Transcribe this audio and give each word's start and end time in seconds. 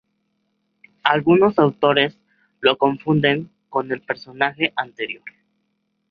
Algunos 1.03 1.59
autores 1.59 2.17
lo 2.59 2.75
confunden 2.79 3.51
con 3.69 3.91
el 3.91 4.01
personaje 4.01 4.73
anterior. 4.75 5.21